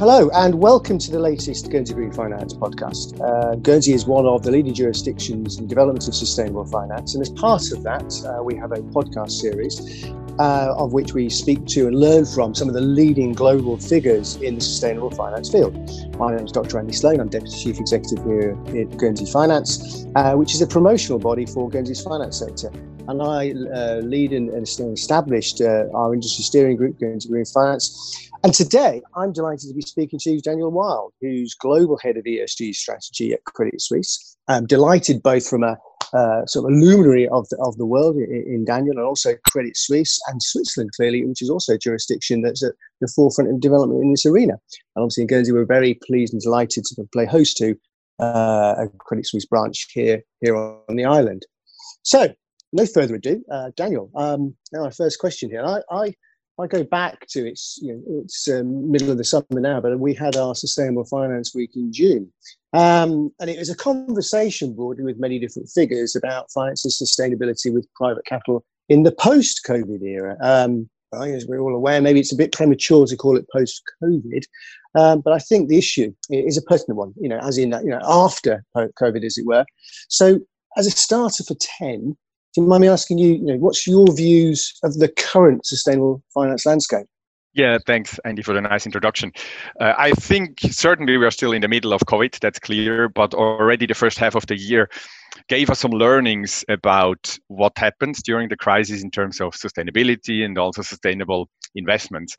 [0.00, 3.20] Hello, and welcome to the latest Guernsey Green Finance podcast.
[3.20, 7.28] Uh, Guernsey is one of the leading jurisdictions in development of sustainable finance, and as
[7.28, 10.06] part of that, uh, we have a podcast series
[10.38, 14.36] uh, of which we speak to and learn from some of the leading global figures
[14.36, 15.74] in the sustainable finance field.
[16.18, 16.78] My name is Dr.
[16.78, 17.20] Andy Sloan.
[17.20, 21.68] I'm Deputy Chief Executive here at Guernsey Finance, uh, which is a promotional body for
[21.68, 22.72] Guernsey's finance sector.
[23.10, 28.54] And I uh, lead and, established uh, our industry steering group, Guernsey Green Finance and
[28.54, 33.34] today, I'm delighted to be speaking to Daniel Wild, who's global head of ESG strategy
[33.34, 34.36] at Credit Suisse.
[34.48, 35.76] I'm delighted both from a
[36.14, 39.34] uh, sort of a luminary of the, of the world in, in, Daniel and also
[39.52, 43.60] Credit Suisse and Switzerland, clearly, which is also a jurisdiction that's at the forefront of
[43.60, 44.54] development in this arena.
[44.96, 47.76] And obviously, in Guernsey, we're very pleased and delighted to play host to
[48.20, 51.44] uh, a Credit Suisse branch here, here on the island.
[52.02, 52.34] So,
[52.72, 55.64] no further ado, uh, Daniel, um, now my first question here.
[55.64, 56.14] I, I
[56.60, 59.98] I go back to it's you know, it's um, middle of the summer now, but
[59.98, 62.30] we had our Sustainable Finance Week in June,
[62.72, 67.72] um, and it was a conversation broadly with many different figures about finance and sustainability
[67.72, 70.36] with private capital in the post-COVID era.
[70.42, 74.44] Um, as we're all aware, maybe it's a bit premature to call it post-COVID,
[74.94, 77.14] um, but I think the issue is a pertinent one.
[77.20, 79.64] You know, as in you know after COVID, as it were.
[80.08, 80.40] So,
[80.76, 82.16] as a starter for ten,
[82.54, 86.22] do you mind me asking you, you know, what's your views of the current sustainable
[86.34, 87.06] finance landscape?
[87.52, 89.32] Yeah, thanks, Andy, for the nice introduction.
[89.80, 93.34] Uh, I think certainly we are still in the middle of COVID, that's clear, but
[93.34, 94.88] already the first half of the year
[95.48, 100.58] gave us some learnings about what happens during the crisis in terms of sustainability and
[100.58, 102.36] also sustainable investments.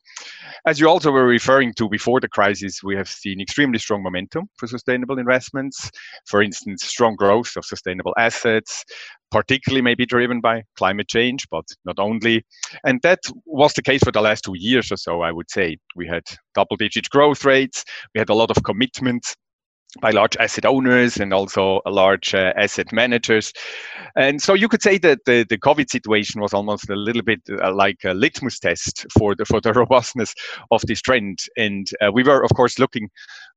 [0.65, 4.49] As you also were referring to before the crisis, we have seen extremely strong momentum
[4.57, 5.89] for sustainable investments.
[6.25, 8.83] For instance, strong growth of sustainable assets,
[9.31, 12.45] particularly maybe driven by climate change, but not only.
[12.83, 15.77] And that was the case for the last two years or so, I would say.
[15.95, 19.35] We had double digit growth rates, we had a lot of commitments
[19.99, 23.51] by large asset owners and also large uh, asset managers.
[24.15, 27.41] And so you could say that the, the COVID situation was almost a little bit
[27.61, 30.33] uh, like a litmus test for the, for the robustness
[30.71, 31.39] of this trend.
[31.57, 33.09] And uh, we were, of course, looking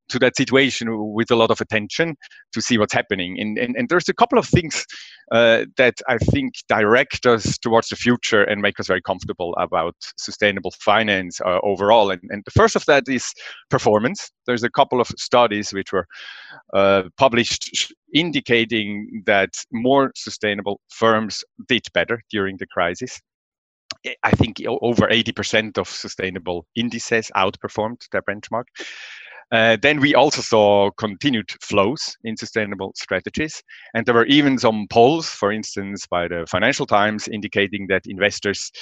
[0.08, 2.16] to that situation with a lot of attention
[2.52, 3.40] to see what's happening.
[3.40, 4.86] And, and, and there's a couple of things
[5.32, 9.94] uh, that I think direct us towards the future and make us very comfortable about
[10.16, 12.10] sustainable finance uh, overall.
[12.10, 13.32] And, and the first of that is
[13.70, 14.30] performance.
[14.46, 16.06] There's a couple of studies which were
[16.74, 23.20] uh, published indicating that more sustainable firms did better during the crisis.
[24.22, 28.64] I think over 80% of sustainable indices outperformed their benchmark.
[29.54, 33.62] Uh, then we also saw continued flows in sustainable strategies.
[33.94, 38.72] And there were even some polls, for instance, by the Financial Times, indicating that investors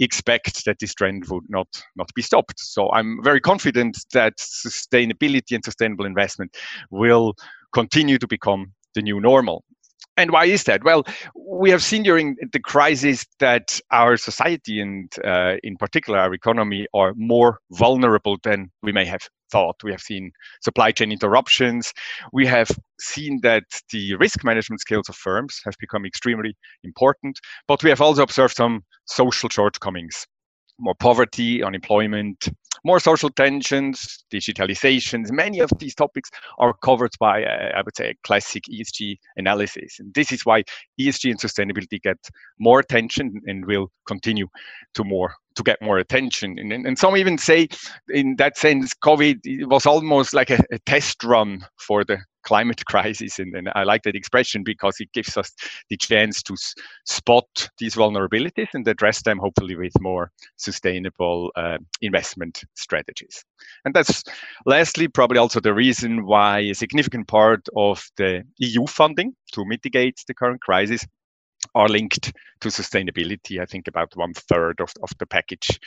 [0.00, 2.58] expect that this trend would not, not be stopped.
[2.60, 6.56] So I'm very confident that sustainability and sustainable investment
[6.90, 7.34] will
[7.74, 9.64] continue to become the new normal.
[10.16, 10.82] And why is that?
[10.82, 11.04] Well,
[11.34, 16.86] we have seen during the crisis that our society and, uh, in particular, our economy
[16.94, 19.76] are more vulnerable than we may have thought.
[19.84, 21.92] We have seen supply chain interruptions.
[22.32, 22.70] We have
[23.00, 28.00] seen that the risk management skills of firms have become extremely important, but we have
[28.00, 30.26] also observed some social shortcomings
[30.78, 32.48] more poverty, unemployment,
[32.84, 35.30] more social tensions, digitalizations.
[35.30, 39.96] Many of these topics are covered by, uh, I would say, classic ESG analysis.
[40.00, 40.64] And this is why
[41.00, 42.18] ESG and sustainability get
[42.58, 44.48] more attention and will continue
[44.94, 46.58] to more to get more attention.
[46.58, 47.68] And, and, and some even say,
[48.08, 53.38] in that sense, COVID was almost like a, a test run for the climate crisis.
[53.38, 55.52] And, and, I like that expression because it gives us
[55.88, 56.74] the chance to s-
[57.06, 57.46] spot
[57.78, 63.44] these vulnerabilities and address them, hopefully, with more sustainable uh, investment strategies.
[63.84, 64.22] And that's
[64.66, 70.22] lastly, probably also the reason why a significant part of the EU funding to mitigate
[70.26, 71.06] the current crisis
[71.74, 73.60] are linked to sustainability.
[73.60, 75.78] I think about one third of, of the package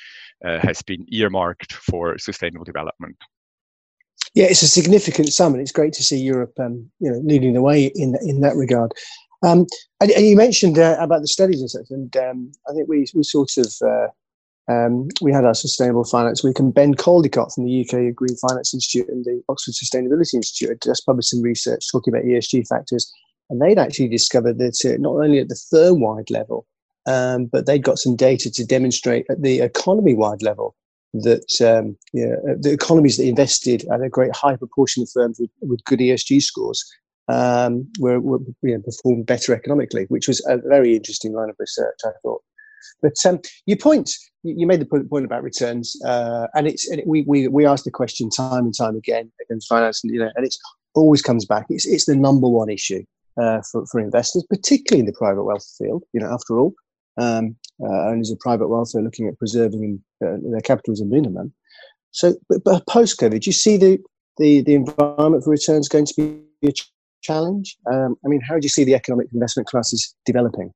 [0.44, 3.18] uh, has been earmarked for sustainable development.
[4.35, 7.53] Yeah, it's a significant sum, and it's great to see Europe, um, you know, leading
[7.53, 8.91] the way in in that regard.
[9.43, 9.66] Um,
[10.02, 13.05] and, and, you mentioned uh, about the studies and stuff, and um, I think we
[13.14, 17.66] we sort of uh, um, we had our Sustainable Finance Week, and Ben Caldecott from
[17.66, 21.90] the UK Green Finance Institute and the Oxford Sustainability Institute had just published some research
[21.91, 23.11] talking about ESG factors
[23.49, 26.66] and they'd actually discovered that uh, not only at the firm wide level,
[27.08, 30.76] um, but they'd got some data to demonstrate at the economy wide level
[31.23, 35.50] that um, uh, the economies that invested at a great high proportion of firms with,
[35.62, 36.84] with good ESG scores
[37.28, 41.56] um, were, were you know, performed better economically, which was a very interesting line of
[41.59, 42.41] research, I thought.
[43.02, 44.12] But um, your point,
[44.44, 47.91] you made the point about returns, uh, and it's and we, we we ask the
[47.91, 50.59] question time and time again against finance, and you know, and it's
[50.94, 51.66] always comes back.
[51.70, 53.03] It's it's the number one issue
[53.38, 56.03] uh, for for investors, particularly in the private wealth field.
[56.14, 56.73] You know, after all,
[57.17, 61.06] um, uh, owners of private wealth are looking at preserving uh, their capital as a
[61.06, 61.54] minimum.
[62.12, 64.00] So, but, but post COVID, do you see the,
[64.38, 66.14] the the environment for returns going to
[66.62, 66.74] be a
[67.22, 67.78] challenge?
[67.92, 70.72] Um, I mean, how do you see the economic investment classes developing?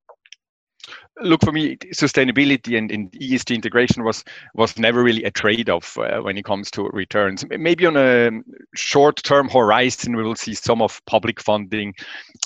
[1.22, 4.24] Look for me sustainability and, and esg integration was
[4.56, 7.46] was never really a trade-off uh, when it comes to returns.
[7.50, 8.32] Maybe on a
[8.76, 11.94] short-term horizon we will see some of public funding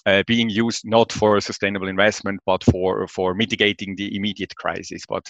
[0.05, 5.03] uh, being used not for sustainable investment but for for mitigating the immediate crisis.
[5.07, 5.29] But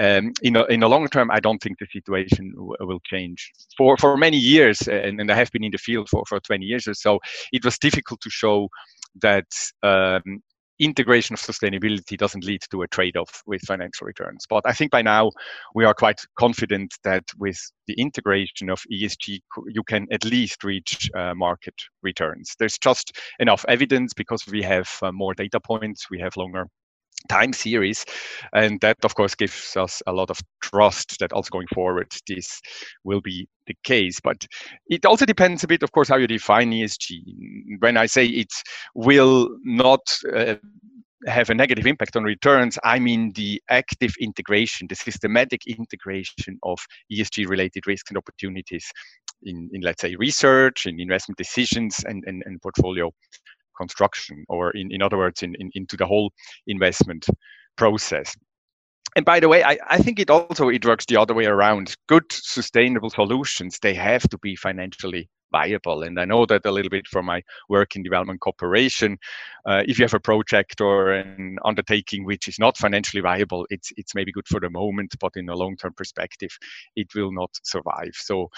[0.00, 3.52] um, in a, in a long term i don't think the situation w- will change.
[3.76, 6.64] For for many years and, and i have been in the field for for 20
[6.64, 7.18] years or so
[7.52, 8.68] it was difficult to show
[9.20, 9.46] that
[9.82, 10.42] um,
[10.84, 14.44] integration of sustainability doesn't lead to a trade-off with financial returns.
[14.48, 15.30] But I think by now
[15.74, 21.10] we are quite confident that with the integration of ESG, you can at least reach
[21.14, 22.54] uh, market returns.
[22.58, 26.66] There's just enough evidence because we have uh, more data points, we have longer
[27.28, 28.04] time series
[28.52, 32.60] and that of course gives us a lot of trust that also going forward this
[33.04, 34.18] will be the case.
[34.22, 34.46] But
[34.88, 37.10] it also depends a bit of course how you define esg
[37.78, 38.52] when i say it
[38.94, 40.00] will not
[40.34, 40.56] uh,
[41.26, 46.78] have a negative impact on returns, I mean the active integration, the systematic integration of
[47.12, 48.84] ESG related risks and opportunities
[49.44, 53.10] in, in let's say, research, in investment decisions, and, and, and portfolio
[53.76, 56.32] construction or in, in other words in, in, into the whole
[56.66, 57.26] investment
[57.76, 58.36] process.
[59.14, 61.94] And by the way I, I think it also it works the other way around.
[62.08, 66.02] Good sustainable solutions they have to be financially viable.
[66.02, 69.18] And I know that a little bit from my work in development cooperation.
[69.64, 73.92] Uh, if you have a project or an undertaking which is not financially viable, it's
[73.96, 76.50] it's maybe good for the moment, but in a long-term perspective,
[76.96, 78.14] it will not survive.
[78.14, 78.48] So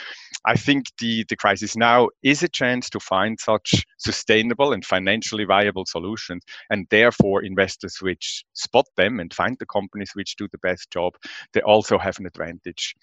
[0.46, 5.44] I think the, the crisis now is a chance to find such sustainable and financially
[5.44, 6.42] viable solutions.
[6.70, 11.14] And therefore, investors which spot them and find the companies which do the best job,
[11.52, 12.94] they also have an advantage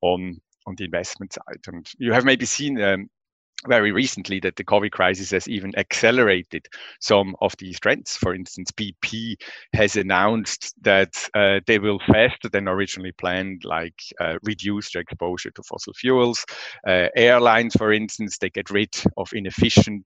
[0.00, 1.62] on on the investment side.
[1.66, 3.08] And you have maybe seen um,
[3.68, 6.66] very recently that the COVID crisis has even accelerated
[7.00, 8.16] some of these trends.
[8.16, 9.36] For instance, BP
[9.74, 15.50] has announced that uh, they will faster than originally planned, like uh, reduce their exposure
[15.50, 16.44] to fossil fuels.
[16.86, 20.04] Uh, airlines, for instance, they get rid of inefficient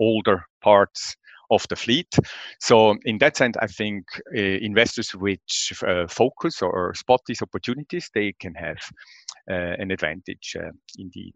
[0.00, 1.14] older parts
[1.50, 2.12] of the fleet.
[2.60, 4.04] So in that sense, I think
[4.36, 8.78] uh, investors which uh, focus or spot these opportunities, they can have
[9.50, 11.34] uh, an advantage uh, indeed.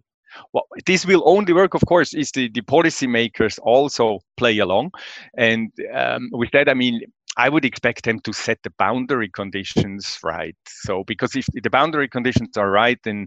[0.53, 4.93] Well, this will only work, of course, is the, the policymakers also play along.
[5.37, 7.01] And um, with that, I mean,
[7.37, 10.57] I would expect them to set the boundary conditions right.
[10.69, 13.27] So, because if the boundary conditions are right, then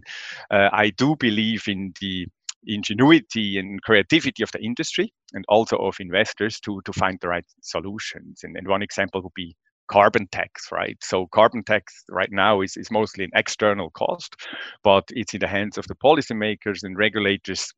[0.50, 2.26] uh, I do believe in the
[2.66, 7.44] ingenuity and creativity of the industry and also of investors to, to find the right
[7.62, 8.40] solutions.
[8.42, 9.54] And, and one example would be
[9.88, 10.96] carbon tax, right?
[11.02, 14.36] So carbon tax right now is, is mostly an external cost,
[14.82, 17.72] but it's in the hands of the policymakers and regulators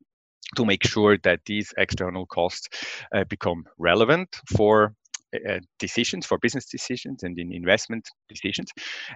[0.55, 2.67] to make sure that these external costs
[3.15, 4.93] uh, become relevant for
[5.49, 8.69] uh, decisions for business decisions and in investment decisions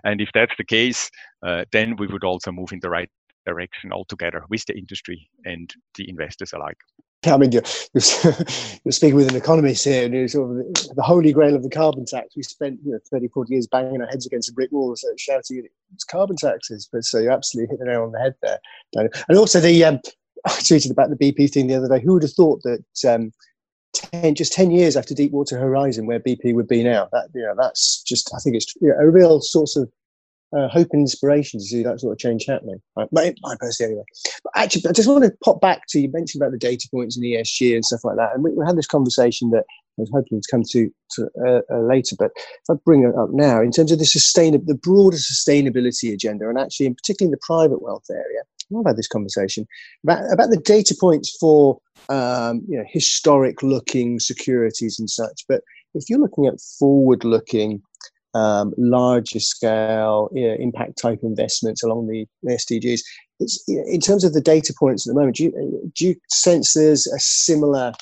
[0.05, 1.09] and if that's the case
[1.45, 3.09] uh, then we would also move in the right
[3.45, 6.77] direction altogether with the industry and the investors alike
[7.25, 11.33] I mean, you're, you're, speaking with an economist here, and you sort of the, holy
[11.33, 12.35] grail of the carbon tax.
[12.35, 15.07] We spent you know, 30, 40 years banging our heads against a brick wall, so
[15.17, 16.87] shouting it's carbon taxes.
[16.91, 18.59] But so you're absolutely hit the nail on the head there.
[19.27, 19.99] And also, the um,
[20.45, 22.03] I tweeted about the BP thing the other day.
[22.03, 23.31] Who would have thought that um,
[23.95, 27.55] 10, just 10 years after Deepwater Horizon, where BP would be now, that you know,
[27.57, 29.89] that's just, I think it's you know, a real source of
[30.55, 32.81] uh, hope and inspiration to see that sort of change happening.
[32.95, 33.07] Right?
[33.11, 34.05] My, personally, anyway.
[34.43, 37.17] But actually, I just want to pop back to you mentioned about the data points
[37.17, 38.33] and ESG and stuff like that.
[38.33, 39.65] And we, we had this conversation that
[39.97, 42.15] I was hoping to come to, to uh, uh, later.
[42.17, 46.13] But if I bring it up now, in terms of the sustainable, the broader sustainability
[46.13, 48.41] agenda, and actually, in particularly in the private wealth area,
[48.77, 49.67] I've had this conversation
[50.03, 55.45] about, about the data points for um, you know historic looking securities and such.
[55.47, 55.61] But
[55.93, 57.81] if you're looking at forward looking
[58.35, 62.99] um, larger scale you know, impact type investments along the, SDGs.
[63.39, 66.73] It's, in terms of the data points at the moment, do you, do you sense
[66.73, 67.93] there's a similar?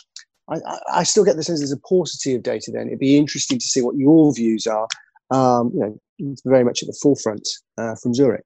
[0.50, 0.60] I,
[0.92, 2.72] I, still get the sense there's a paucity of data.
[2.74, 4.88] Then it'd be interesting to see what your views are.
[5.32, 5.80] Um, you
[6.20, 7.48] know, very much at the forefront
[7.78, 8.44] uh, from Zurich.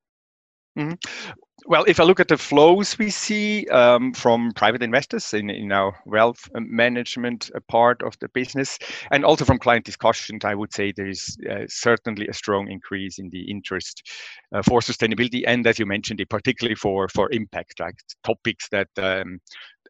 [0.77, 0.93] Mm-hmm.
[1.69, 5.73] Well, if I look at the flows we see um, from private investors in, in
[5.73, 8.79] our wealth management part of the business,
[9.11, 13.19] and also from client discussions, I would say there is uh, certainly a strong increase
[13.19, 14.01] in the interest
[14.53, 19.41] uh, for sustainability, and as you mentioned, particularly for for impact, like topics that um,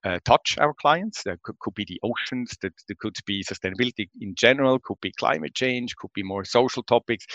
[0.07, 1.23] uh, touch our clients.
[1.23, 5.11] That could, could be the oceans, that, that could be sustainability in general, could be
[5.11, 7.25] climate change, could be more social topics.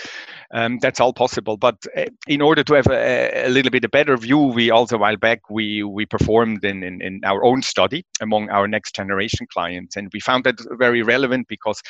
[0.52, 1.56] Um, that's all possible.
[1.56, 4.96] But uh, in order to have a, a, little bit a better view, we also
[4.96, 8.94] a while back we we performed in, in, in our own study among our next
[8.94, 11.80] generation clients, and we found that very relevant because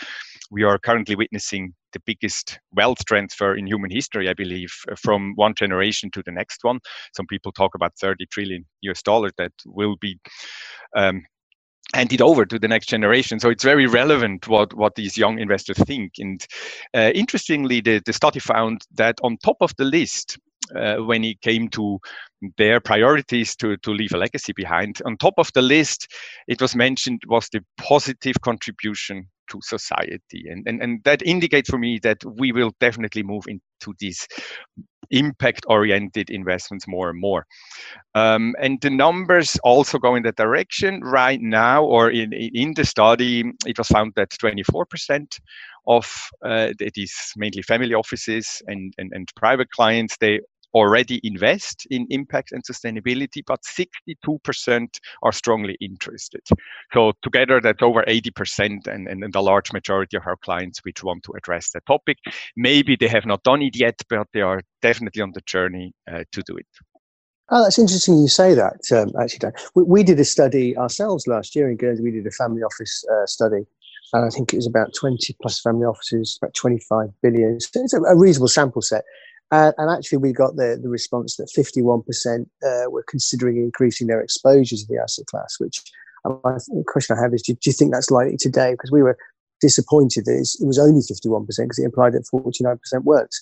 [0.52, 5.54] we are currently witnessing the biggest wealth transfer in human history, I believe, from one
[5.54, 6.78] generation to the next one.
[7.16, 10.18] Some people talk about 30 trillion US dollars that will be
[10.94, 11.22] um,
[11.94, 13.40] handed over to the next generation.
[13.40, 16.12] So it's very relevant what, what these young investors think.
[16.18, 16.44] And
[16.94, 20.38] uh, interestingly, the, the study found that on top of the list,
[20.76, 21.98] uh, when it came to
[22.56, 26.08] their priorities to, to leave a legacy behind, on top of the list,
[26.46, 30.44] it was mentioned was the positive contribution to society.
[30.48, 34.26] And, and, and that indicates for me that we will definitely move into these
[35.10, 37.44] impact oriented investments more and more.
[38.14, 41.00] Um, and the numbers also go in that direction.
[41.00, 45.38] Right now, or in, in the study, it was found that 24%
[45.86, 46.10] of
[46.44, 50.40] uh, these mainly family offices and, and, and private clients, they
[50.74, 54.88] already invest in impact and sustainability, but 62%
[55.22, 56.40] are strongly interested.
[56.92, 61.02] So together, that's over 80% and, and, and the large majority of our clients which
[61.02, 62.18] want to address that topic.
[62.56, 66.24] Maybe they have not done it yet, but they are definitely on the journey uh,
[66.32, 66.66] to do it.
[67.50, 69.52] Oh, that's interesting you say that, um, actually, Dan.
[69.74, 72.02] We, we, did a study ourselves last year in Guernsey.
[72.02, 73.66] We did a family office uh, study,
[74.14, 77.60] and I think it was about 20 plus family offices, about 25 billion.
[77.60, 79.04] So it's a, a reasonable sample set.
[79.52, 84.20] Uh, and actually, we got the, the response that 51% uh, were considering increasing their
[84.20, 85.82] exposure to the asset class, which
[86.24, 88.72] um, the question I have is do, do you think that's likely today?
[88.72, 89.18] Because we were
[89.60, 93.34] disappointed that it was only 51% because it implied that 49% weren't.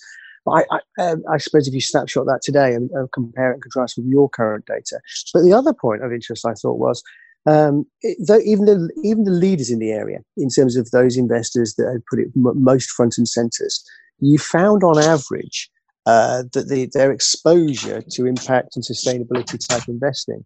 [0.43, 3.55] But I, I, um, I, suppose if you snapshot that today and, and, compare it
[3.55, 4.99] and contrast with your current data.
[5.33, 7.03] But the other point of interest I thought was
[7.45, 11.15] um, it, though even the even the leaders in the area, in terms of those
[11.15, 13.83] investors that had put it m- most front and centres,
[14.19, 15.69] you found on average
[16.05, 20.43] uh, that the, their exposure to impact and sustainability type investing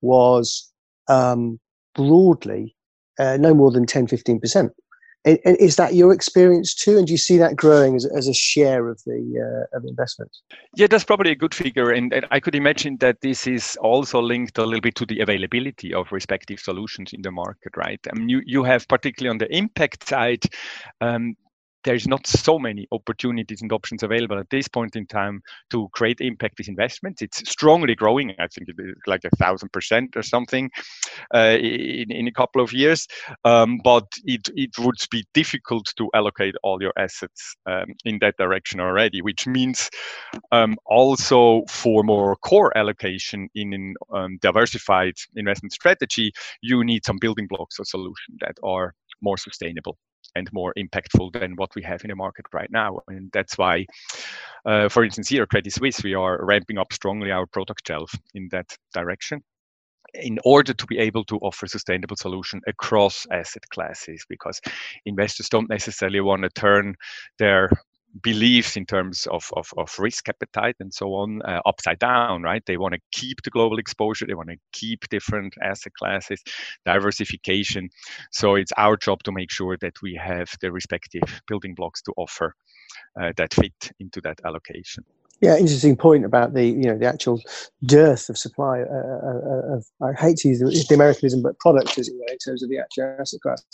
[0.00, 0.70] was
[1.08, 1.58] um,
[1.94, 2.76] broadly
[3.18, 4.70] uh, no more than 10 15%.
[5.24, 6.96] And, and is that your experience too?
[6.96, 10.40] And do you see that growing as, as a share of the uh, of investments?
[10.76, 14.22] Yeah, that's probably a good figure, and, and, I could imagine that this is also
[14.22, 18.00] linked a little bit to the availability of respective solutions in the market, right?
[18.10, 20.44] I mean, you you have particularly on the impact side.
[21.00, 21.36] Um,
[21.88, 25.40] there's not so many opportunities and options available at this point in time
[25.70, 27.22] to create impact with investments.
[27.22, 28.34] It's strongly growing.
[28.38, 28.68] I think
[29.06, 30.70] like a thousand percent or something
[31.34, 33.06] uh, in, in a couple of years.
[33.46, 38.36] Um, but it, it would be difficult to allocate all your assets um, in that
[38.36, 39.88] direction already, which means
[40.52, 47.16] um, also for more core allocation in an um, diversified investment strategy, you need some
[47.18, 48.92] building blocks or solutions that are
[49.22, 49.96] more sustainable
[50.34, 52.98] and more impactful than what we have in the market right now.
[53.08, 53.86] And that's why,
[54.64, 58.12] uh, for instance, here at Credit Suisse, we are ramping up strongly our product shelf
[58.34, 59.42] in that direction
[60.14, 64.60] in order to be able to offer sustainable solution across asset classes because
[65.04, 66.94] investors don't necessarily want to turn
[67.38, 67.70] their
[68.22, 72.62] beliefs in terms of, of, of risk appetite and so on uh, upside down, right?
[72.66, 76.42] They want to keep the global exposure, they want to keep different asset classes,
[76.84, 77.88] diversification.
[78.32, 82.12] So it's our job to make sure that we have the respective building blocks to
[82.16, 82.54] offer
[83.20, 85.04] uh, that fit into that allocation.
[85.40, 87.40] Yeah, interesting point about the you know the actual
[87.84, 91.96] dearth of supply uh, uh of I hate to use the, the Americanism, but product
[91.96, 93.64] as it were in terms of the actual asset class.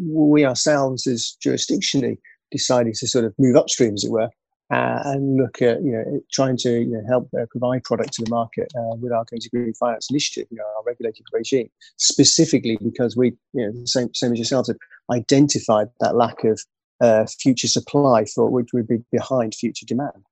[0.00, 2.18] We ourselves as jurisdictionally
[2.50, 4.30] decided to sort of move upstream, as it were,
[4.70, 8.24] uh, and look at you know trying to you know, help uh, provide product to
[8.24, 12.78] the market uh, with our Guernsey Green Finance Initiative, you know, our regulated regime, specifically
[12.82, 14.78] because we, you know, same same as yourselves, have
[15.10, 16.60] identified that lack of
[17.00, 20.24] uh, future supply for which would be behind future demand.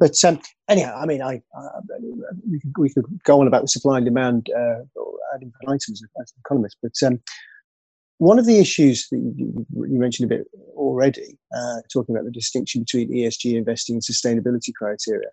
[0.00, 1.80] But um, anyhow, I mean, I, uh,
[2.78, 4.80] we, could, go on about the supply and demand uh,
[5.34, 7.20] as economists, but um,
[8.24, 12.80] one of the issues that you, mentioned a bit already, uh, talking about the distinction
[12.80, 15.28] between ESG investing and sustainability criteria,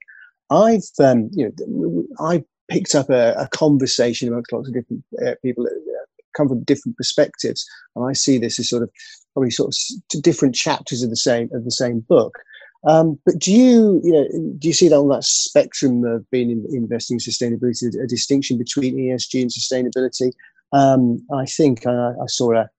[0.50, 5.36] I've um, you know I picked up a, a, conversation amongst lots of different uh,
[5.42, 6.06] people that uh,
[6.36, 8.90] come from different perspectives, and I see this as sort of
[9.34, 12.38] probably sort of different chapters of the same of the same book.
[12.86, 16.50] Um, but do you, you know, do you see that on that spectrum of being
[16.50, 20.32] in, investing in sustainability, a distinction between ESG and sustainability?
[20.74, 22.70] Um, I think I, I saw a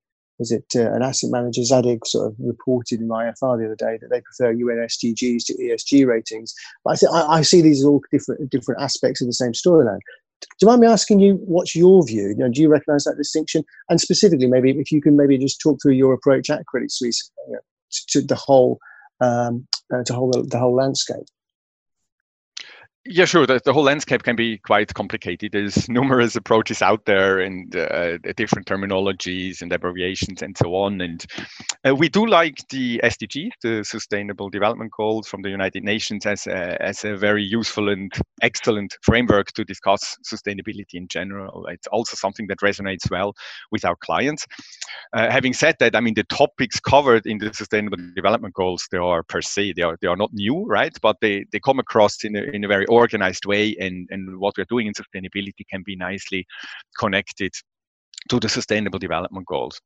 [0.43, 3.77] was it uh, an asset manager Zadig sort of reported in my IFR the other
[3.77, 6.53] day that they prefer UN SDGs to ESG ratings.
[6.85, 9.53] But I, th- I, I see these as all different different aspects of the same
[9.53, 10.01] storyline.
[10.41, 12.31] Do you mind me asking you what's your view?
[12.31, 13.63] You know, do you recognise that distinction?
[13.89, 17.31] And specifically, maybe if you can maybe just talk through your approach at Credit Suisse
[17.47, 17.61] you know,
[17.93, 18.81] to, to, the whole
[19.21, 21.25] um, uh, to whole the whole landscape.
[23.05, 23.49] Yeah, sure.
[23.49, 25.51] The, the whole landscape can be quite complicated.
[25.51, 31.01] There's numerous approaches out there and uh, different terminologies and abbreviations and so on.
[31.01, 31.27] And
[31.85, 36.47] uh, we do like the SDGs, the Sustainable Development Goals from the United Nations, as
[36.47, 41.67] a, as a very useful and excellent framework to discuss sustainability in general.
[41.67, 43.35] It's also something that resonates well
[43.73, 44.47] with our clients.
[45.13, 48.99] Uh, having said that, I mean, the topics covered in the Sustainable Development Goals, they
[48.99, 50.97] are per se, they are, they are not new, right?
[51.03, 54.55] But they, they come across in a, in a very organized way and, and what
[54.57, 56.47] we're doing in sustainability can be nicely
[56.99, 57.53] connected
[58.29, 59.81] to the sustainable development goals.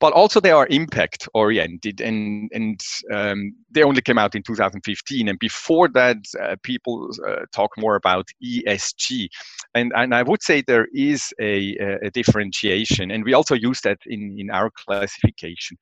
[0.00, 2.80] But also they are impact oriented and and
[3.12, 7.96] um, they only came out in 2015 and before that uh, people uh, talk more
[7.96, 9.28] about esg
[9.74, 13.98] and and i would say there is a, a differentiation and we also use that
[14.06, 15.76] in in our classification.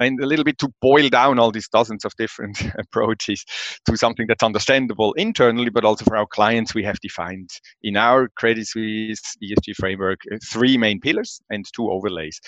[0.00, 3.44] And a little bit to boil down all these dozens of different approaches
[3.86, 7.50] to something that's understandable internally but also for our clients we have defined
[7.82, 12.40] in our credit suisse esg framework uh, three main pillars and two overlays.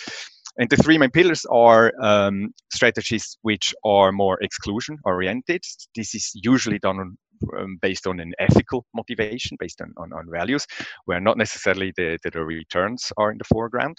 [0.59, 5.63] And the three main pillars are um, strategies which are more exclusion oriented.
[5.95, 7.19] This is usually done on,
[7.59, 10.67] um, based on an ethical motivation, based on, on, on values,
[11.05, 13.97] where not necessarily the, the, the, returns are in the foreground.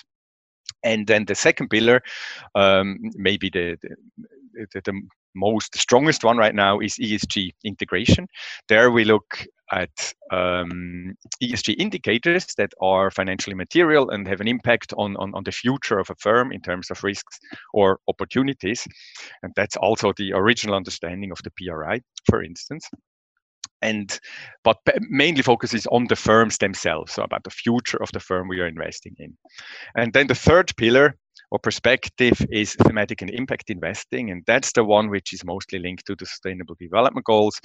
[0.84, 2.02] And then the second pillar,
[2.56, 3.78] um, maybe the,
[4.54, 5.02] the, the,
[5.36, 8.28] most strongest one right now is ESG integration.
[8.68, 14.94] There we look at um, ESG indicators that are financially material and have an impact
[14.98, 17.40] on, on, on the future of a firm in terms of risks
[17.74, 18.86] or opportunities.
[19.44, 22.90] And that's also the original understanding of the PRI, for instance
[23.82, 24.20] and
[24.64, 24.78] but
[25.10, 28.68] mainly focuses on the firms themselves so about the future of the firm we are
[28.68, 29.36] investing in
[29.96, 31.16] and then the third pillar
[31.52, 34.32] or perspective is thematic and impact investing.
[34.32, 37.60] And that's the one which is mostly linked to the sustainable development goals,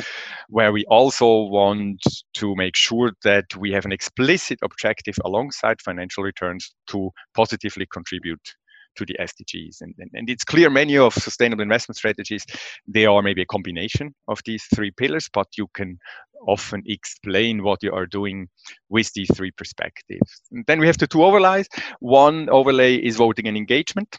[0.48, 2.02] where we also want
[2.34, 8.54] to make sure that we have an explicit objective alongside financial returns to positively contribute
[8.96, 9.80] to the SDGs.
[9.80, 12.44] And, and, and, it's clear many of sustainable investment strategies,
[12.86, 15.98] they are maybe a combination of these three pillars, but you can
[16.46, 18.48] often explain what you are doing
[18.88, 20.42] with these three perspectives.
[20.52, 21.68] And then we have the two overlays.
[22.00, 24.18] One overlay is voting and engagement.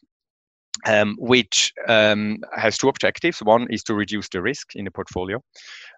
[0.86, 3.40] Um, which um, has two objectives.
[3.40, 5.42] One is to reduce the risk in the portfolio.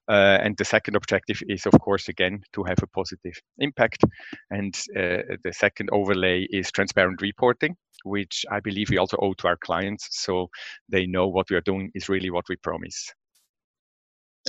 [0.10, 4.04] Uh, and the second objective is, of course, again, to have a positive impact.
[4.50, 9.48] And uh, the second overlay is transparent reporting, which I believe we also owe to
[9.48, 10.08] our clients.
[10.12, 10.50] So
[10.90, 13.14] they know what we are doing is really what we promise.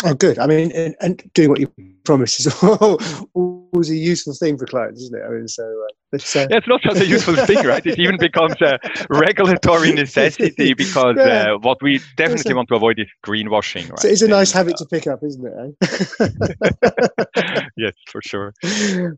[0.05, 0.38] Oh, good.
[0.38, 1.70] I mean, and, and doing what you
[2.05, 2.62] promise is
[3.35, 5.22] always a useful thing for clients, isn't it?
[5.24, 6.46] I mean, so uh, it's, uh...
[6.50, 7.85] yeah, it's not just a useful thing, right?
[7.85, 8.79] It even becomes a
[9.11, 11.53] regulatory necessity because yeah.
[11.53, 12.57] uh, what we definitely a...
[12.57, 13.90] want to avoid is greenwashing.
[13.90, 13.98] Right?
[13.98, 15.76] So it's a nice and, habit to pick up, isn't it?
[16.20, 17.61] Eh?
[17.76, 18.55] yes, for sure.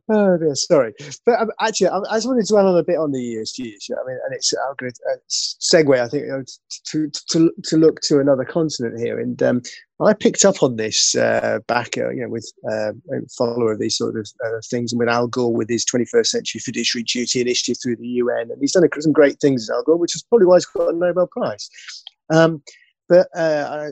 [0.08, 0.92] Oh dear, sorry,
[1.24, 3.76] but um, actually, I, I, just wanted to add on a bit on the ESG
[3.76, 3.94] issue.
[3.94, 6.44] I mean, and it's a good uh, segue, I think, you know,
[6.90, 9.62] to, to to look to another continent here, and um,
[10.04, 13.78] I picked up on this uh, back, uh, you know, with uh, a follower of
[13.78, 17.40] these sort of uh, things, and with Al Gore with his 21st Century Fiduciary Duty
[17.40, 20.46] Initiative through the UN, and he's done some great things, Al Gore, which is probably
[20.46, 21.68] why he's got a Nobel Prize.
[22.30, 22.62] Um,
[23.12, 23.90] but, uh,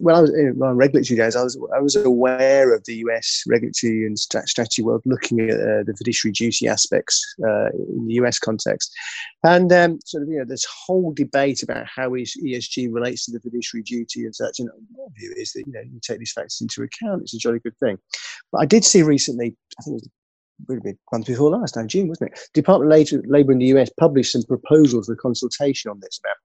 [0.00, 4.06] when I was my regulatory days, I was I was aware of the US regulatory
[4.06, 8.90] and strategy world looking at uh, the fiduciary duty aspects uh, in the US context,
[9.42, 13.40] and um, sort of you know this whole debate about how ESG relates to the
[13.40, 14.58] fiduciary duty and such.
[14.60, 17.20] And my view is that you know you take these factors into account.
[17.20, 17.98] It's a jolly good thing.
[18.50, 20.08] But I did see recently, I think it was
[20.68, 22.38] would have been month before last, now June, wasn't it?
[22.54, 26.36] Department of Labour in the US published some proposals for consultation on this about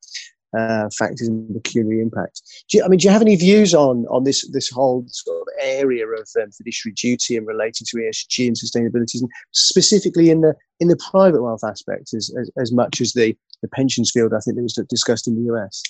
[0.58, 2.42] uh, factors and pecuniary impact.
[2.70, 5.42] Do you, I mean, do you have any views on on this this whole sort
[5.42, 10.42] of area of um, fiduciary duty and relating to ESG and sustainability, and specifically in
[10.42, 14.34] the in the private wealth aspect as, as, as much as the the pensions field?
[14.34, 15.84] I think that was discussed in the US.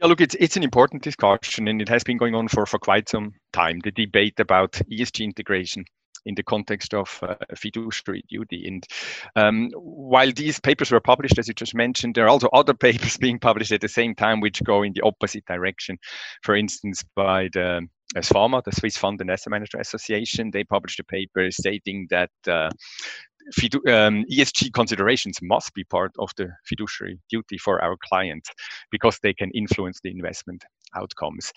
[0.00, 2.78] Yeah, look, it's it's an important discussion, and it has been going on for for
[2.78, 3.80] quite some time.
[3.82, 5.84] The debate about ESG integration
[6.26, 8.66] in the context of uh, fiduciary duty.
[8.66, 8.86] And
[9.36, 13.16] um, while these papers were published, as you just mentioned, there are also other papers
[13.16, 15.98] being published at the same time which go in the opposite direction.
[16.42, 21.04] For instance, by the SFAMA, the Swiss Fund and Asset Manager Association, they published a
[21.04, 22.70] paper stating that uh,
[23.88, 28.50] um, ESG considerations must be part of the fiduciary duty for our clients
[28.90, 30.64] because they can influence the investment
[30.96, 31.52] outcomes.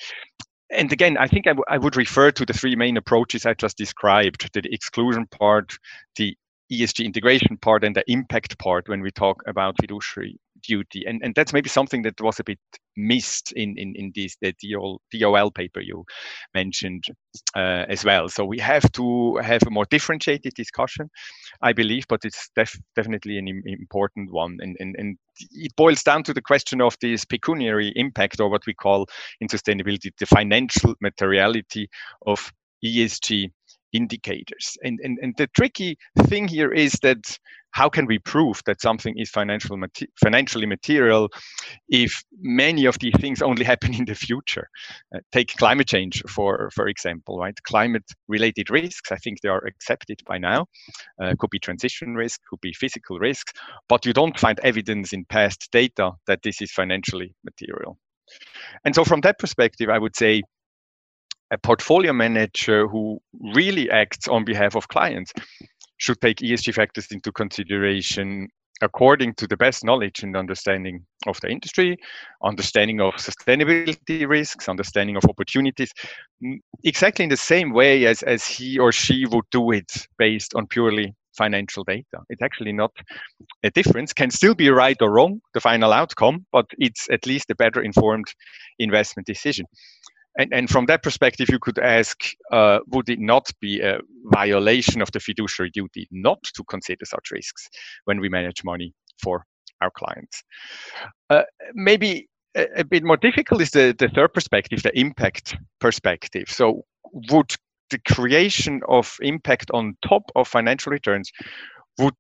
[0.71, 4.49] And again, I think I, would refer to the three main approaches I just described
[4.53, 5.77] the exclusion part,
[6.15, 6.36] the
[6.71, 11.05] ESG integration part, and the impact part when we talk about fiduciary duty.
[11.08, 12.60] And, and that's maybe something that was a bit
[12.99, 16.05] missed in, in, in this the DOL, DOL paper you
[16.53, 17.05] mentioned
[17.55, 18.29] uh, as well.
[18.29, 21.09] So we have to have a more differentiated discussion,
[21.62, 24.57] I believe, but it's def- definitely an Im- important one.
[24.62, 25.17] And, and, and
[25.51, 29.07] it boils down to the question of this pecuniary impact, or what we call
[29.39, 31.89] in sustainability the financial materiality
[32.25, 32.51] of
[32.83, 33.51] ESG
[33.93, 34.78] indicators.
[34.84, 35.97] And, and, and the tricky
[36.28, 37.38] thing here is that
[37.71, 39.78] how can we prove that something is financial,
[40.21, 41.30] financially material
[41.88, 44.67] if many of these things only happen in the future?
[45.15, 47.58] Uh, take climate change, for, for example, right?
[47.63, 50.65] Climate related risks, I think they are accepted by now.
[51.21, 53.54] Uh, could be transition risk, could be physical risks,
[53.88, 57.97] but you don't find evidence in past data that this is financially material.
[58.86, 60.43] And so, from that perspective, I would say
[61.51, 63.19] a portfolio manager who
[63.53, 65.33] really acts on behalf of clients
[65.97, 68.47] should take ESG factors into consideration
[68.81, 71.97] according to the best knowledge and understanding of the industry,
[72.43, 75.91] understanding of sustainability risks, understanding of opportunities,
[76.83, 80.65] exactly in the same way as, as he or she would do it based on
[80.67, 82.19] purely financial data.
[82.29, 82.91] It's actually not
[83.63, 87.49] a difference, can still be right or wrong, the final outcome, but it's at least
[87.49, 88.27] a better informed
[88.77, 89.65] investment decision.
[90.37, 92.17] And, and from that perspective, you could ask,
[92.51, 97.31] uh, would it not be a violation of the fiduciary duty not to consider such
[97.31, 97.67] risks
[98.05, 99.45] when we manage money for
[99.81, 100.43] our clients?
[101.29, 106.45] Uh, maybe a, a, bit more difficult is the, the third perspective, the impact perspective.
[106.47, 106.83] So
[107.31, 107.55] would
[107.89, 111.31] the creation of impact on top of financial returns,
[111.97, 112.13] would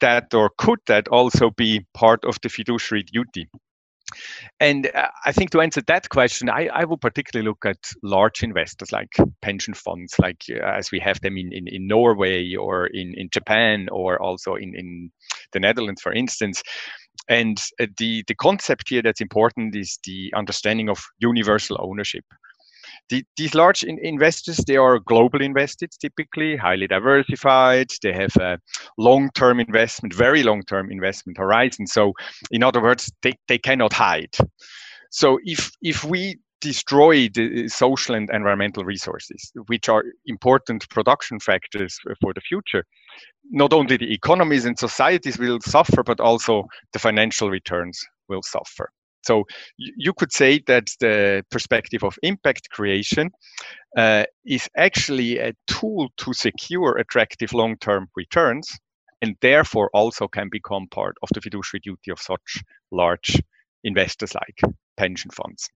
[0.00, 3.48] that or could that also be part of the fiduciary duty?
[4.60, 8.42] And uh, I think to answer that question, I, I would particularly look at large
[8.42, 12.86] investors like pension funds, like uh, as we have them in, in, in Norway or
[12.86, 15.10] in, in Japan or also in, in
[15.52, 16.62] the Netherlands, for instance.
[17.28, 22.24] And uh, the, the concept here that's important is the understanding of universal ownership
[23.08, 27.88] the, these large in, investors they are global invested typically highly diversified.
[28.02, 28.58] They have a
[28.98, 31.86] long-term investment very long-term investment horizon.
[31.86, 32.12] So
[32.50, 34.36] in other words they, they cannot hide.
[35.10, 41.38] So if if we destroy the uh, social and environmental resources which are important production
[41.38, 42.84] factors for the future
[43.50, 48.90] not only the economies and societies will suffer but also the financial returns will suffer
[49.26, 49.44] so
[49.76, 53.30] you could say that the perspective of impact creation
[53.96, 58.68] uh, is actually a tool to secure attractive long-term returns
[59.22, 62.62] and therefore also can become part of the fiduciary duty of such
[62.92, 63.40] large
[63.82, 65.68] investors like pension funds.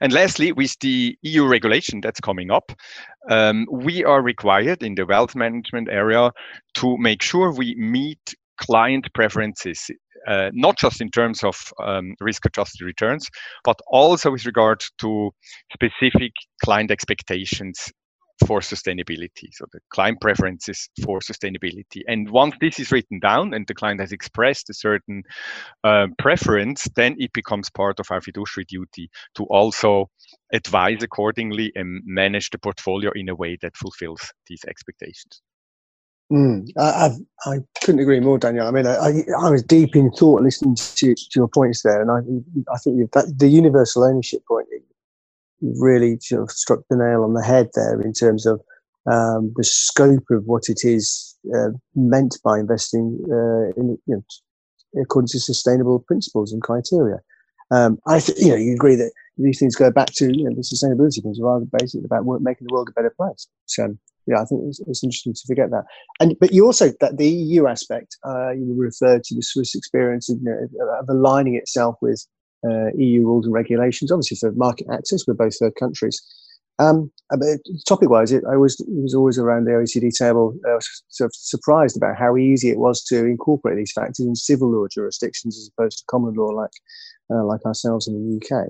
[0.00, 2.72] And lastly, with the EU regulation that's coming up,
[3.28, 6.30] um, we are required in the wealth management area
[6.74, 9.90] to make sure we meet client preferences
[10.26, 13.28] uh, not just in terms of um, risk adjusted returns,
[13.64, 15.30] but also with regard to
[15.72, 17.90] specific client expectations
[18.46, 19.48] for sustainability.
[19.52, 22.02] So the client preferences for sustainability.
[22.06, 25.22] And once this is written down and the client has expressed a certain
[25.84, 30.10] uh, preference, then it becomes part of our fiduciary duty to also
[30.52, 35.42] advise accordingly and manage the portfolio in a way that fulfills these expectations.
[36.30, 37.10] Mm, I,
[37.46, 38.66] I, couldn't agree more, Daniel.
[38.66, 42.10] I mean, I, I, was deep in thought listening to, to your points there, and
[42.10, 42.18] I,
[42.74, 44.68] I think that the universal ownership point
[45.60, 48.60] really sort of struck the nail on the head there in terms of
[49.10, 55.02] um, the scope of what it is uh, meant by investing uh, in, you know,
[55.02, 57.18] according to sustainable principles and criteria.
[57.70, 60.54] Um, I, th- you know, you agree that these things go back to you know,
[60.54, 63.46] the sustainability things, rather basically about making the world a better place.
[63.66, 63.96] So,
[64.28, 65.84] yeah, I think it's, it's, interesting to forget that.
[66.20, 70.28] And but you also that the EU aspect uh, you referred to the Swiss experience
[70.28, 72.24] of, you know, of aligning itself with
[72.68, 75.26] uh, EU rules and regulations, obviously for market access.
[75.26, 76.20] We're both third countries.
[76.80, 77.10] Um,
[77.88, 81.34] topic wise, it, I was it was always around the OECD table, uh, sort of
[81.34, 85.70] surprised about how easy it was to incorporate these factors in civil law jurisdictions as
[85.76, 86.70] opposed to common law, like
[87.32, 88.68] uh, like ourselves in the UK.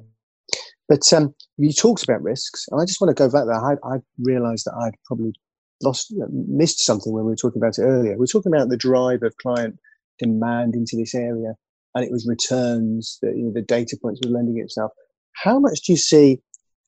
[0.88, 3.62] But um, you talked about risks, and I just want to go back there.
[3.62, 5.34] I, I realised that I'd probably
[5.82, 8.16] lost missed something when we were talking about it earlier.
[8.16, 9.78] We are talking about the drive of client
[10.18, 11.54] demand into this area,
[11.94, 14.92] and it was returns, that you know, the data points were lending itself.
[15.32, 16.40] How much do you see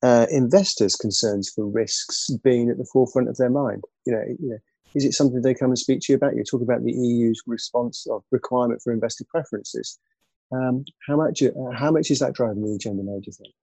[0.02, 3.84] uh, investors' concerns for risks being at the forefront of their mind?
[4.06, 4.58] You know, you know,
[4.94, 6.36] is it something they come and speak to you about?
[6.36, 9.98] You talk about the EU's response of requirement for investor preferences.
[10.52, 11.42] Um, how much?
[11.42, 13.18] Uh, how much is that driving the agenda now?
[13.18, 13.54] Do you think?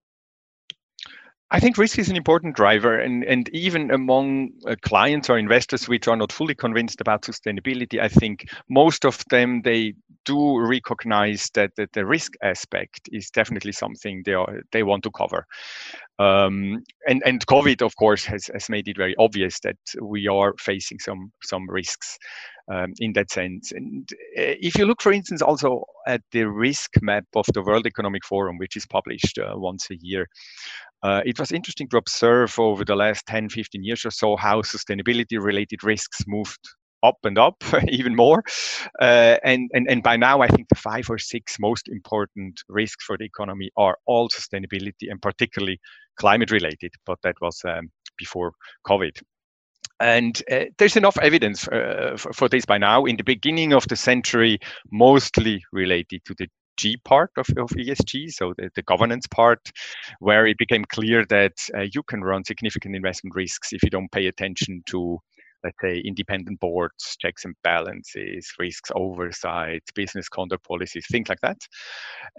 [1.49, 5.87] I think risk is an important driver, and, and even among uh, clients or investors
[5.87, 9.93] which are not fully convinced about sustainability, I think most of them they
[10.25, 15.11] do recognize that, that the risk aspect is definitely something they are they want to
[15.11, 15.45] cover.
[16.19, 20.53] Um, and and COVID, of course, has, has made it very obvious that we are
[20.59, 22.17] facing some some risks
[22.71, 23.71] um, in that sense.
[23.71, 27.85] And uh, if you look, for instance, also at the risk map of the World
[27.85, 30.27] Economic Forum, which is published uh, once a year,
[31.03, 34.61] uh, it was interesting to observe over the last 10, 15 years or so how
[34.61, 36.59] sustainability related risks moved
[37.07, 38.43] up and up even more.
[39.01, 43.05] Uh, and, and, and by now, I think the five or six most important risks
[43.05, 45.79] for the economy are all sustainability and particularly
[46.17, 48.51] climate related, but that was um, before
[48.85, 49.21] COVID.
[49.99, 53.05] And uh, there's enough evidence uh, for, for, this by now.
[53.05, 54.59] In the beginning of the century,
[54.91, 59.59] mostly related to the G part of, of ESG, so the, the governance part,
[60.19, 64.11] where it became clear that uh, you can run significant investment risks if you don't
[64.11, 65.17] pay attention to
[65.63, 71.57] let's say independent boards checks and balances risks oversight business conduct policies things like that.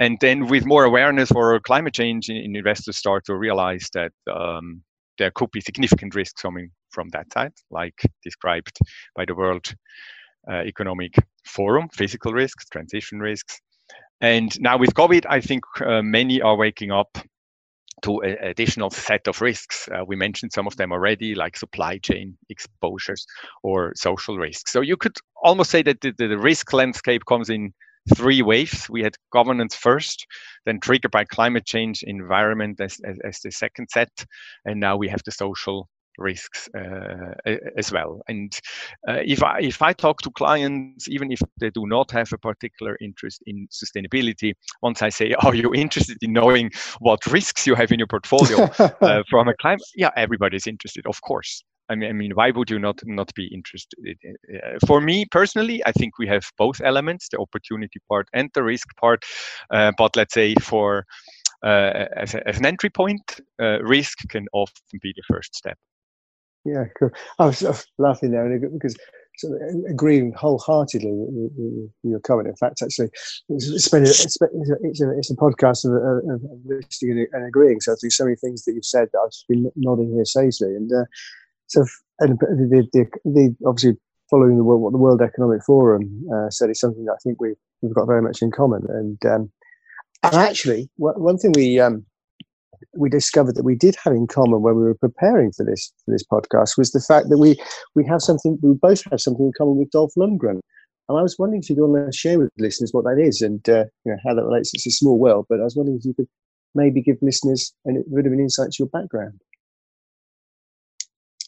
[0.01, 4.83] And then with more awareness for climate change investors start to realize that um,
[5.19, 8.79] there could be significant risks coming from that side like described
[9.17, 9.75] by the world
[10.51, 13.61] uh, economic forum physical risks transition risks.
[14.21, 17.19] And now with COVID, I think uh, many are waking up
[18.03, 19.89] to an additional set of risks.
[19.89, 23.27] Uh, we mentioned some of them already, like supply chain exposures
[23.63, 24.73] or social risks.
[24.73, 27.73] So you could almost say that the, the risk landscape comes in
[28.15, 28.89] three waves.
[28.89, 30.27] We had governance first,
[30.65, 34.25] then triggered by climate change, environment as, as, as the second set,
[34.65, 37.35] and now we have the social risks uh,
[37.77, 38.21] as well.
[38.29, 38.53] And
[39.09, 42.39] uh, if I if I talk to clients, even if they do not have a
[42.39, 47.75] particular interest in sustainability, once I say, "Are you interested in knowing what risks you
[47.75, 48.69] have in your portfolio
[49.01, 51.63] uh, from a climate?" Yeah, everybody's interested, of course.
[51.91, 53.99] I mean, I mean, why would you not not be interested?
[54.55, 58.63] Uh, for me personally, I think we have both elements: the opportunity part and the
[58.63, 59.25] risk part.
[59.71, 61.05] Uh, but let's say for
[61.65, 65.77] uh, as, a, as, an entry point, uh, risk can often be the first step.
[66.65, 67.11] Yeah, cool.
[67.39, 68.97] I was, laughing there because
[69.89, 72.49] agreeing wholeheartedly with, your comment.
[72.49, 73.11] In fact, actually,
[73.49, 74.37] it's, been a, it's,
[74.83, 77.81] it's, a, it's a podcast of, of, of listening and agreeing.
[77.81, 80.75] So there's so many things that you've said that I've just been nodding here sagely.
[80.75, 81.05] And uh,
[81.67, 81.87] so,
[82.21, 86.81] and the, the, the, obviously following the what the World Economic Forum uh, said is
[86.81, 88.85] something that I think we, we've got very much in common.
[88.89, 89.53] And um,
[90.25, 92.05] and actually, one thing we um,
[92.97, 96.13] we discovered that we did have in common when we were preparing for this for
[96.13, 97.57] this podcast was the fact that we
[97.95, 100.61] we have something we both have something in common with Dolph Lundgren.
[101.09, 103.67] And I was wondering if you'd want to share with listeners what that is and
[103.69, 104.75] uh, you know how that relates.
[104.75, 106.29] It's a small world, but I was wondering if you could
[106.75, 109.41] maybe give listeners a bit of an insight to your background.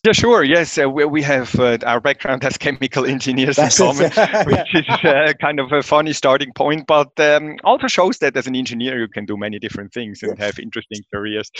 [0.02, 0.42] Yeah, sure.
[0.42, 4.10] Yes, uh, we, we have uh, our background as chemical engineers That's in common,
[4.46, 8.46] which is uh, kind of a funny starting point, but um, also shows that as
[8.46, 10.46] an engineer you can do many different things and yes.
[10.46, 11.50] have interesting careers.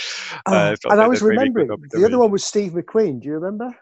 [0.47, 3.21] Uh, so and I was remembering the other one was Steve McQueen.
[3.21, 3.75] Do you remember?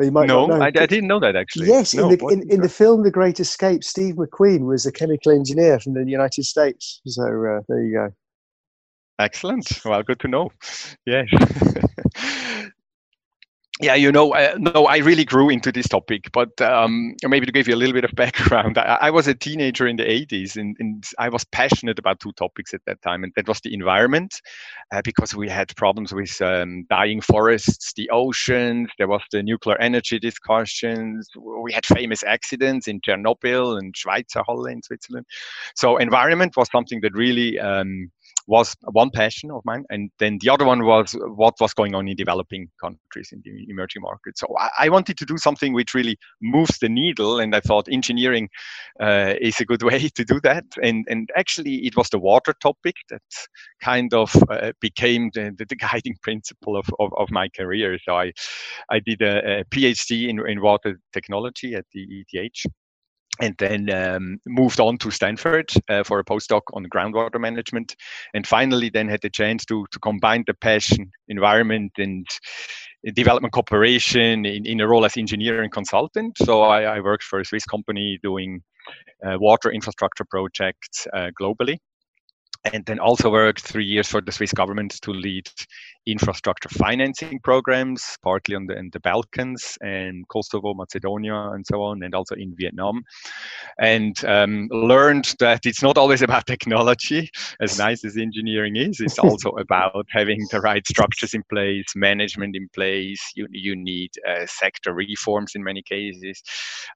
[0.00, 1.68] You might no, I, I, didn't know that actually.
[1.68, 4.92] Yes, no, in, the, in, in, the film The Great Escape, Steve McQueen was a
[4.92, 7.00] chemical engineer from the United States.
[7.06, 8.08] So uh, there you go.
[9.18, 9.66] Excellent.
[9.86, 10.50] Well, good to know.
[11.06, 11.28] Yes.
[13.80, 17.52] yeah, you know, uh, no, I really grew into this topic, but um, maybe to
[17.52, 20.56] give you a little bit of background, I, I was a teenager in the 80s
[20.56, 23.74] and, and, I was passionate about two topics at that time, and that was the
[23.74, 24.40] environment,
[24.92, 29.76] uh, because we had problems with um, dying forests, the oceans, there was the nuclear
[29.76, 35.26] energy discussions, we had famous accidents in Chernobyl and Schweizerhalle in Switzerland.
[35.74, 38.10] So, environment was something that really um,
[38.46, 42.08] was one passion of mine, and then the other one was what was going on
[42.08, 44.40] in developing countries in the emerging markets.
[44.40, 47.88] So I, I wanted to do something which really moves the needle, and I thought
[47.90, 48.48] engineering
[49.00, 50.64] uh, is a good way to do that.
[50.82, 53.22] And and actually, it was the water topic that
[53.80, 57.98] kind of uh, became the, the, the, guiding principle of, of, of, my career.
[58.04, 58.32] So I
[58.90, 62.66] I did a, a PhD in, in water technology at the ETH
[63.40, 67.94] and then um, moved on to Stanford uh, for a postdoc on groundwater management,
[68.34, 72.26] and finally then had the chance to to combine the passion, environment, and
[73.14, 76.36] development cooperation in, in a role as engineer and consultant.
[76.38, 78.62] So I, I worked for a Swiss company doing
[79.24, 81.78] uh, water infrastructure projects uh, globally
[82.72, 85.48] and then also worked three years for the Swiss government to lead
[86.06, 92.02] infrastructure financing programs, partly on the in the Balkans and Kosovo, Macedonia, and so on,
[92.02, 93.02] and also in Vietnam,
[93.78, 97.30] and um, learned that it's not always about technology.
[97.60, 102.56] As nice as engineering is, it's also about having the right structures in place, management
[102.56, 103.22] in place.
[103.34, 106.42] You you need uh, sector reforms in many cases,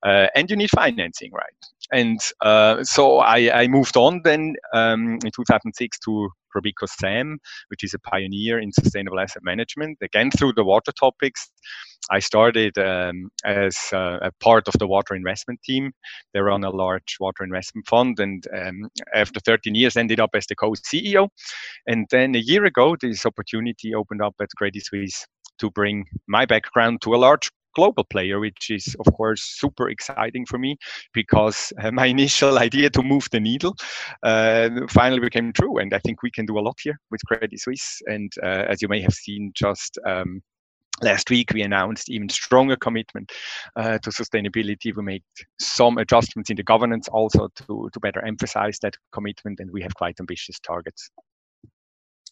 [0.05, 1.53] uh, and you need financing, right?
[1.93, 7.85] And uh, so I, I, moved on then um, in 2006 to Robeco SAM, which
[7.85, 9.99] is a pioneer in sustainable asset management.
[10.03, 11.51] Again, through the water topics,
[12.11, 15.93] I started um, as uh, a part of the water investment team.
[16.33, 20.47] They run a large water investment fund, and um, after 13 years, ended up as
[20.47, 21.29] the co-CEO.
[21.87, 25.27] And then a year ago, this opportunity opened up at Credit Suisse
[25.59, 30.47] to bring my background to a large global player, which is of course super exciting
[30.47, 30.77] for me
[31.15, 33.75] because uh, my initial idea to move the needle
[34.23, 37.59] uh, finally became true, and I think we can do a lot here with Credit
[37.59, 38.01] Suisse.
[38.07, 40.43] And uh, as you may have seen, just um,
[41.03, 43.31] last week we announced even stronger commitment
[43.77, 45.23] uh, to sustainability we made
[45.59, 49.95] some adjustments in the governance also to, to better emphasize that commitment and we have
[49.95, 51.11] quite ambitious targets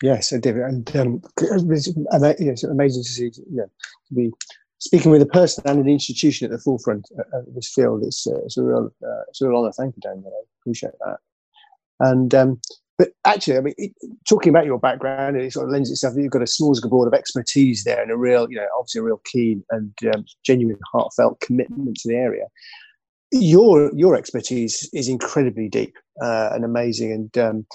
[0.02, 3.64] yes david and um, it's amazing to see yeah,
[4.06, 4.30] to be
[4.78, 8.56] speaking with a person and an institution at the forefront of this field, uh, it's
[8.56, 9.72] a real uh, it's a real honour.
[9.72, 10.32] Thank you, Daniel.
[10.32, 11.18] I appreciate that.
[12.00, 12.60] And um,
[12.98, 13.92] but actually, I mean, it,
[14.28, 16.14] talking about your background, it sort of lends itself.
[16.16, 19.22] You've got a smorgasbord of expertise there, and a real, you know, obviously a real
[19.24, 22.46] keen and um, genuine, heartfelt commitment to the area.
[23.30, 27.66] Your your expertise is incredibly deep uh, and amazing, and um,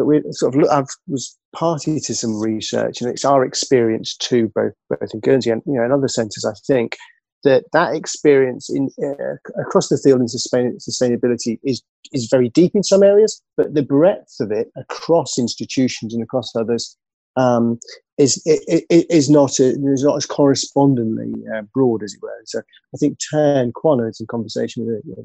[0.00, 4.16] but we sort of look, I was party to some research, and it's our experience
[4.16, 6.42] too, both both in Guernsey and you know in other centres.
[6.42, 6.96] I think
[7.44, 11.82] that that experience in uh, across the field in sustain, sustainability is
[12.12, 16.56] is very deep in some areas, but the breadth of it across institutions and across
[16.56, 16.96] others
[17.36, 17.78] um,
[18.20, 22.42] is is not a, is not as correspondingly uh, broad as it were.
[22.44, 22.60] So
[22.94, 25.16] I think Tan Kwan had some conversation with you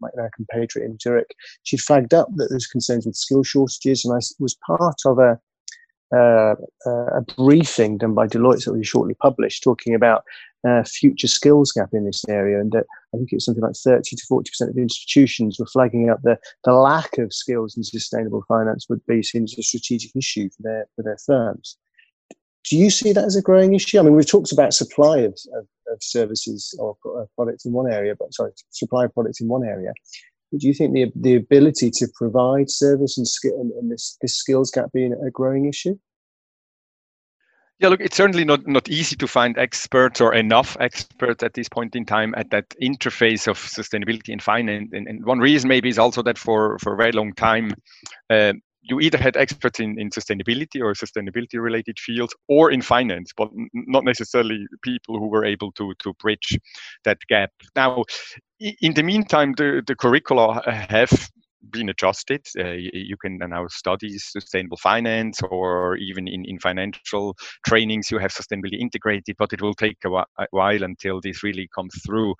[0.00, 1.34] my American compatriot in Zurich.
[1.62, 5.40] She flagged up that there's concerns with skill shortages, and I was part of a
[6.14, 6.54] uh,
[6.86, 10.24] a briefing done by Deloitte that was shortly published, talking about
[10.68, 12.60] uh, future skills gap in this area.
[12.60, 12.82] And uh,
[13.14, 16.38] I think it was something like 30 to 40% of institutions were flagging up the,
[16.64, 20.62] the lack of skills in sustainable finance would be seen as a strategic issue for
[20.62, 21.78] their, for their firms.
[22.68, 23.98] Do you see that as a growing issue?
[23.98, 26.96] I mean, we've talked about supply of, of, of services or
[27.34, 29.92] products in one area, but sorry, supply of products in one area.
[30.50, 34.16] But do you think the, the ability to provide service and, skill, and, and this,
[34.20, 35.98] this skills gap being a growing issue?
[37.78, 41.68] Yeah, look, it's certainly not, not easy to find experts or enough experts at this
[41.68, 44.90] point in time at that interface of sustainability and finance.
[44.92, 47.74] And, and one reason maybe is also that for, for a very long time,
[48.30, 53.32] uh, you either had experts in, in sustainability or sustainability related fields or in finance,
[53.36, 56.58] but not necessarily people who were able to, to bridge
[57.04, 57.50] that gap.
[57.76, 58.04] Now,
[58.58, 61.30] in the meantime, the, the curricula have
[61.70, 62.44] been adjusted.
[62.58, 68.32] Uh, you can now study sustainable finance or even in, in financial trainings, you have
[68.32, 72.34] sustainability integrated, but it will take a, while until this really comes through.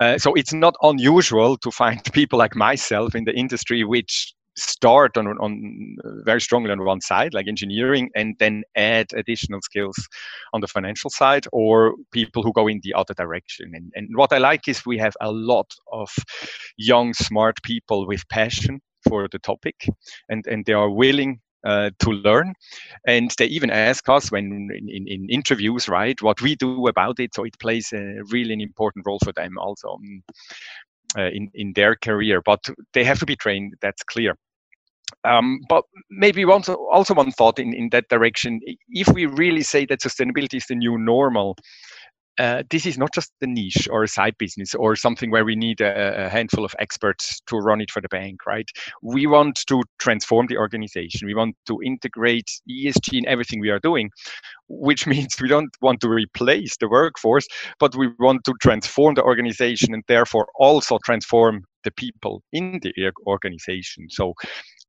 [0.00, 5.16] Uh, so it's not unusual to find people like myself in the industry which start
[5.16, 9.96] on, on very strongly on one side, like engineering, and then add additional skills
[10.52, 13.72] on the financial side, or people who go in the other direction.
[13.74, 16.10] And, and what I like is we have a lot of
[16.76, 19.86] young, smart people with passion for the topic,
[20.28, 22.54] and, and they are willing uh, to learn.
[23.06, 27.18] And they even ask us when in, in, in, interviews, right, what we do about
[27.20, 27.34] it.
[27.34, 29.98] So it plays a really an important role for them also.
[31.16, 32.60] Uh, in in their career, but
[32.92, 33.74] they have to be trained.
[33.80, 34.36] That's clear.
[35.24, 38.60] Um, but maybe also also one thought in, in that direction.
[38.88, 41.56] If we really say that sustainability is the new normal,
[42.38, 45.54] uh, this is not just a niche or a side business or something where we
[45.54, 48.68] need a, a, handful of experts to run it for the bank, right?
[49.02, 51.26] We want to transform the organization.
[51.26, 54.10] We want to integrate ESG in everything we are doing,
[54.68, 57.46] which means we don't want to replace the workforce,
[57.78, 62.92] but we want to transform the organization and therefore also transform the people in the
[63.26, 64.06] organization.
[64.10, 64.34] So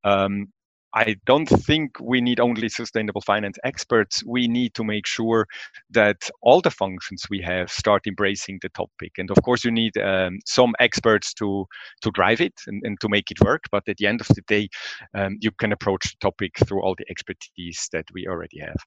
[0.04, 0.48] um,
[0.96, 4.24] I don't think we need only sustainable finance experts.
[4.26, 5.46] We need to make sure
[5.90, 9.12] that all the functions we have start embracing the topic.
[9.18, 11.66] And of course, you need um, some experts to
[12.02, 13.64] to drive it and, and, to make it work.
[13.72, 14.70] But at the end of the day,
[15.14, 18.78] um, you can approach the topic through all the expertise that we already have.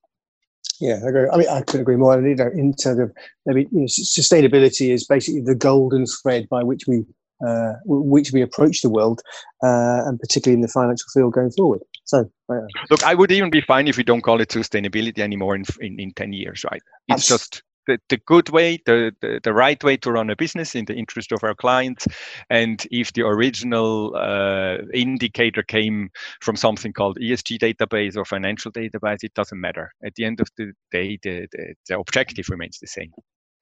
[0.80, 1.28] Yeah, I agree.
[1.30, 2.20] I mean, I couldn't agree more.
[2.20, 3.12] You know, in terms of
[3.44, 7.04] maybe you know, sustainability is basically the golden thread by which we
[7.47, 9.20] uh, which we approach the world,
[9.62, 11.80] uh, and particularly in the financial field going forward.
[12.05, 12.61] So, uh,
[12.91, 16.01] look, I would even be fine if we don't call it sustainability anymore in in,
[16.01, 16.82] in ten years, right?
[17.09, 20.76] It's just the, the good way, the, the, the right way to run a business
[20.76, 22.07] in the interest of our clients.
[22.51, 26.11] And if the original uh, indicator came
[26.41, 29.91] from something called ESG database or financial database, it doesn't matter.
[30.05, 33.11] At the end of the day, the, the, the objective remains the same.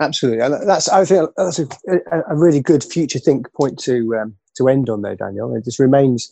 [0.01, 1.66] Absolutely, and that's I think that's a,
[2.28, 5.55] a really good future think point to um, to end on there, Daniel.
[5.57, 6.30] It just remains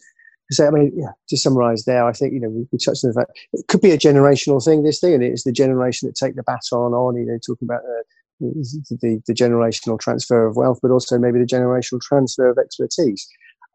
[0.51, 3.05] to so I mean, yeah, to summarise there, I think you know we, we, touched
[3.05, 4.83] on the fact it could be a generational thing.
[4.83, 7.17] This thing, and it's the generation that take the baton on.
[7.17, 8.03] You know, talking about uh,
[8.41, 13.27] the, the generational transfer of wealth, but also maybe the generational transfer of expertise.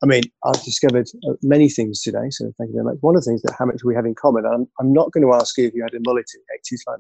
[0.01, 2.97] I mean, I've discovered uh, many things today, so thank you very much.
[3.01, 5.25] One of the things that how much we have in common, I'm, I'm not going
[5.25, 6.99] to ask you if you had a mullet in the 80s like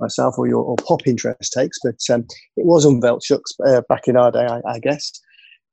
[0.00, 2.26] myself or your or pop interest takes, but um,
[2.56, 5.12] it was on Veltschuk's uh, back in our day, I, I guess.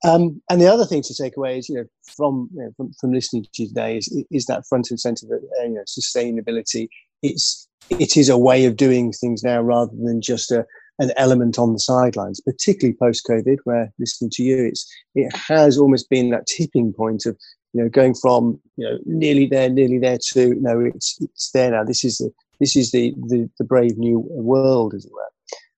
[0.06, 2.92] Um, and the other thing to take away is, you know, from you know, from,
[3.00, 5.84] from, listening to you today is, is that front and center that uh, you know
[5.88, 6.90] sustainability.
[7.22, 10.66] It's it is a way of doing things now rather than just a
[11.00, 15.78] an element on the sidelines, particularly post COVID, where listening to you, it's it has
[15.78, 17.38] almost been that tipping point of
[17.74, 21.72] you know going from you know nearly there, nearly there to no, it's it's there
[21.72, 21.84] now.
[21.84, 25.30] This is the this is the the, the brave new world, as it were.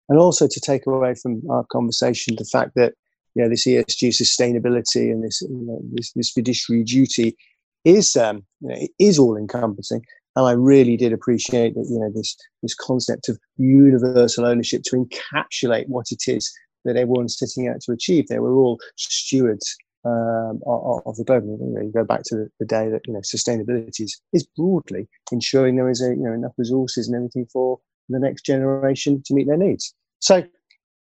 [0.08, 2.94] And also to take away from our conversation the fact that
[3.36, 7.36] you know, this ESG sustainability and this, you know, this, this fiduciary duty
[7.84, 10.02] is, um, you know, is all encompassing.
[10.38, 14.96] And I really did appreciate that, you know, this, this concept of universal ownership to
[14.96, 16.52] encapsulate what it is
[16.86, 18.28] that everyone's setting out to achieve.
[18.28, 21.44] There, we're all stewards um, of, of, the globe.
[21.46, 24.48] You, know, you go back to the, the, day that you know sustainability is, is
[24.56, 27.80] broadly ensuring there is a you know enough resources and everything for
[28.10, 29.94] the next generation to meet their needs.
[30.20, 30.44] So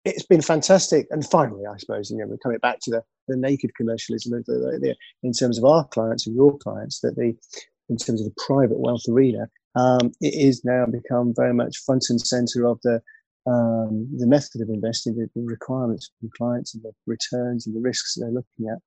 [0.05, 1.07] it's been fantastic.
[1.11, 4.79] And finally, I suppose, you know, we're coming back to the, the naked commercialism the,
[4.81, 7.35] the, in terms of our clients and your clients, that the,
[7.89, 12.05] in terms of the private wealth arena, um, it is now become very much front
[12.09, 13.01] and center of the,
[13.45, 18.15] um, the method of investing, the, requirements from clients and the returns and the risks
[18.15, 18.79] they're looking at.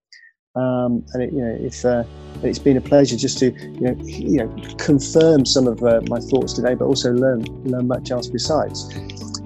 [0.61, 2.05] Um, and it, you know, if uh,
[2.43, 6.19] it's been a pleasure just to you know, you know confirm some of uh, my
[6.19, 8.89] thoughts today, but also learn learn much else besides.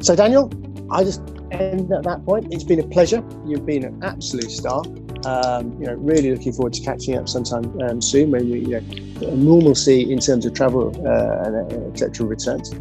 [0.00, 0.48] So, Daniel,
[0.92, 2.52] I just end at that point.
[2.54, 3.24] It's been a pleasure.
[3.44, 4.84] You've been an absolute star.
[5.26, 8.80] Um, you know, really looking forward to catching up sometime um, soon when we, you
[8.80, 12.24] know, normalcy in terms of travel uh, and uh, etc.
[12.24, 12.72] returns.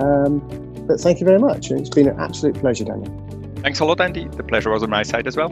[0.00, 1.70] Um, but thank you very much.
[1.70, 3.14] It's been an absolute pleasure, Daniel.
[3.62, 4.26] Thanks a lot, Andy.
[4.26, 5.50] The pleasure was on my side as well.